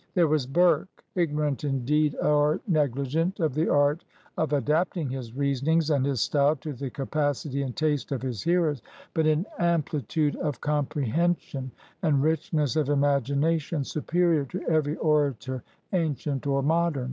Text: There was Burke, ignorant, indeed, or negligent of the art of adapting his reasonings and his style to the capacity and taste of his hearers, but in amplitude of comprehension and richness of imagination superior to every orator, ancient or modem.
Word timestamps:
There 0.15 0.27
was 0.27 0.47
Burke, 0.47 1.03
ignorant, 1.13 1.63
indeed, 1.63 2.15
or 2.15 2.59
negligent 2.67 3.39
of 3.39 3.53
the 3.53 3.69
art 3.69 4.03
of 4.35 4.51
adapting 4.51 5.09
his 5.11 5.35
reasonings 5.35 5.91
and 5.91 6.03
his 6.03 6.21
style 6.21 6.55
to 6.55 6.73
the 6.73 6.89
capacity 6.89 7.61
and 7.61 7.75
taste 7.75 8.11
of 8.11 8.23
his 8.23 8.41
hearers, 8.41 8.81
but 9.13 9.27
in 9.27 9.45
amplitude 9.59 10.35
of 10.37 10.59
comprehension 10.59 11.69
and 12.01 12.23
richness 12.23 12.75
of 12.75 12.89
imagination 12.89 13.83
superior 13.83 14.45
to 14.45 14.63
every 14.67 14.95
orator, 14.95 15.61
ancient 15.93 16.47
or 16.47 16.63
modem. 16.63 16.99